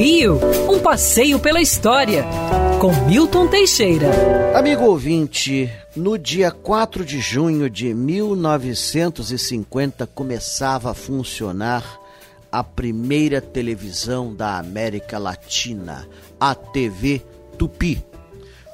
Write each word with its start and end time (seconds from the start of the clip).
Rio, 0.00 0.40
um 0.70 0.78
passeio 0.78 1.38
pela 1.38 1.60
história, 1.60 2.24
com 2.80 2.90
Milton 3.06 3.46
Teixeira. 3.48 4.08
Amigo 4.56 4.86
ouvinte, 4.86 5.70
no 5.94 6.16
dia 6.16 6.50
4 6.50 7.04
de 7.04 7.20
junho 7.20 7.68
de 7.68 7.92
1950 7.92 10.06
começava 10.06 10.92
a 10.92 10.94
funcionar 10.94 12.00
a 12.50 12.64
primeira 12.64 13.42
televisão 13.42 14.34
da 14.34 14.56
América 14.56 15.18
Latina, 15.18 16.08
a 16.40 16.54
TV 16.54 17.20
Tupi. 17.58 18.02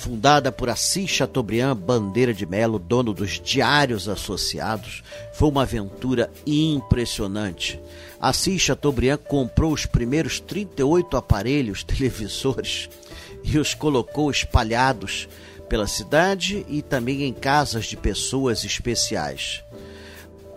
Fundada 0.00 0.50
por 0.50 0.70
Assis 0.70 1.10
Chateaubriand 1.10 1.76
Bandeira 1.76 2.32
de 2.32 2.46
Melo, 2.46 2.78
dono 2.78 3.12
dos 3.12 3.38
Diários 3.38 4.08
Associados, 4.08 5.02
foi 5.34 5.50
uma 5.50 5.64
aventura 5.64 6.32
impressionante. 6.46 7.78
Assis 8.18 8.62
Chateaubriand 8.62 9.18
comprou 9.18 9.74
os 9.74 9.84
primeiros 9.84 10.40
38 10.40 11.18
aparelhos 11.18 11.84
televisores 11.84 12.88
e 13.44 13.58
os 13.58 13.74
colocou 13.74 14.30
espalhados 14.30 15.28
pela 15.68 15.86
cidade 15.86 16.64
e 16.66 16.80
também 16.80 17.24
em 17.24 17.34
casas 17.34 17.84
de 17.84 17.94
pessoas 17.98 18.64
especiais. 18.64 19.62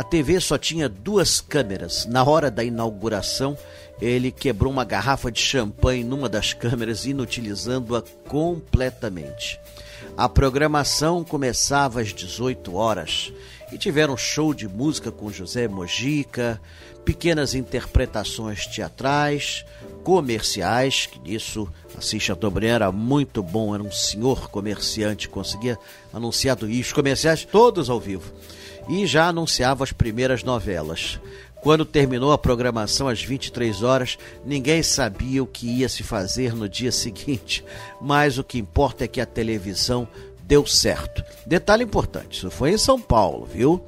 A 0.00 0.02
TV 0.02 0.40
só 0.40 0.56
tinha 0.56 0.88
duas 0.88 1.42
câmeras. 1.42 2.06
Na 2.06 2.24
hora 2.24 2.50
da 2.50 2.64
inauguração, 2.64 3.54
ele 4.00 4.32
quebrou 4.32 4.72
uma 4.72 4.82
garrafa 4.82 5.30
de 5.30 5.38
champanhe 5.38 6.02
numa 6.02 6.26
das 6.26 6.54
câmeras, 6.54 7.04
inutilizando-a 7.04 8.02
completamente. 8.26 9.60
A 10.16 10.26
programação 10.26 11.22
começava 11.22 12.00
às 12.00 12.14
18 12.14 12.74
horas 12.74 13.30
e 13.70 13.76
tiveram 13.76 14.16
show 14.16 14.54
de 14.54 14.66
música 14.66 15.12
com 15.12 15.30
José 15.30 15.68
Mojica, 15.68 16.58
pequenas 17.04 17.54
interpretações 17.54 18.66
teatrais, 18.66 19.66
comerciais, 20.02 21.06
que 21.06 21.18
nisso 21.20 21.68
Assis 21.96 22.22
Chateaubriand 22.22 22.74
era 22.74 22.92
muito 22.92 23.42
bom, 23.42 23.74
era 23.74 23.82
um 23.82 23.92
senhor 23.92 24.50
comerciante, 24.50 25.28
conseguia 25.28 25.78
anunciar 26.12 26.56
os 26.62 26.92
comerciais 26.92 27.44
todos 27.44 27.90
ao 27.90 28.00
vivo. 28.00 28.32
E 28.88 29.06
já 29.06 29.28
anunciava 29.28 29.84
as 29.84 29.92
primeiras 29.92 30.42
novelas. 30.42 31.20
Quando 31.60 31.84
terminou 31.84 32.32
a 32.32 32.38
programação 32.38 33.06
às 33.06 33.22
23 33.22 33.82
horas, 33.82 34.16
ninguém 34.46 34.82
sabia 34.82 35.42
o 35.42 35.46
que 35.46 35.66
ia 35.66 35.88
se 35.90 36.02
fazer 36.02 36.54
no 36.54 36.68
dia 36.68 36.90
seguinte, 36.92 37.62
mas 38.00 38.38
o 38.38 38.44
que 38.44 38.58
importa 38.58 39.04
é 39.04 39.08
que 39.08 39.20
a 39.20 39.26
televisão 39.26 40.08
deu 40.50 40.66
certo. 40.66 41.24
Detalhe 41.46 41.84
importante: 41.84 42.38
isso 42.38 42.50
foi 42.50 42.72
em 42.72 42.78
São 42.78 43.00
Paulo, 43.00 43.46
viu? 43.46 43.80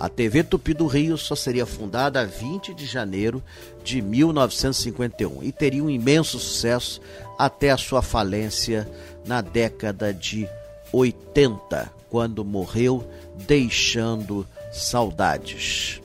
A 0.00 0.08
TV 0.08 0.42
Tupi 0.42 0.74
do 0.74 0.86
Rio 0.88 1.16
só 1.16 1.36
seria 1.36 1.64
fundada 1.64 2.20
a 2.20 2.24
20 2.24 2.74
de 2.74 2.86
janeiro 2.86 3.42
de 3.84 4.02
1951 4.02 5.42
e 5.44 5.52
teria 5.52 5.82
um 5.82 5.88
imenso 5.88 6.38
sucesso 6.38 7.00
até 7.38 7.70
a 7.70 7.76
sua 7.76 8.02
falência 8.02 8.88
na 9.24 9.40
década 9.40 10.12
de 10.12 10.48
80, 10.92 11.90
quando 12.10 12.44
morreu 12.44 13.08
deixando 13.46 14.46
saudades. 14.72 16.00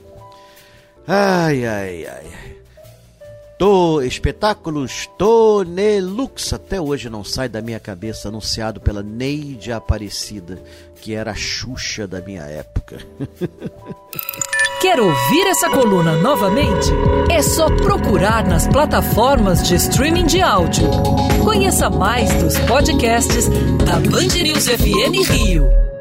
Ai, 1.06 1.66
ai, 1.66 2.06
ai. 2.06 2.63
Tô, 3.56 4.00
espetáculos 4.02 5.08
Tonelux, 5.16 6.52
até 6.52 6.80
hoje 6.80 7.08
não 7.08 7.22
sai 7.22 7.48
da 7.48 7.62
minha 7.62 7.78
cabeça, 7.78 8.28
anunciado 8.28 8.80
pela 8.80 9.00
Neide 9.00 9.70
Aparecida, 9.70 10.60
que 11.00 11.14
era 11.14 11.30
a 11.30 11.36
Xuxa 11.36 12.06
da 12.06 12.20
minha 12.20 12.42
época. 12.42 12.98
Quer 14.82 15.00
ouvir 15.00 15.46
essa 15.46 15.70
coluna 15.70 16.16
novamente? 16.18 16.90
É 17.30 17.40
só 17.40 17.68
procurar 17.70 18.44
nas 18.46 18.66
plataformas 18.66 19.66
de 19.66 19.76
streaming 19.76 20.26
de 20.26 20.42
áudio. 20.42 20.90
Conheça 21.42 21.88
mais 21.88 22.30
dos 22.42 22.58
podcasts 22.60 23.48
da 23.86 23.98
Band 24.10 24.42
News 24.42 24.66
FM 24.66 25.30
Rio. 25.30 25.93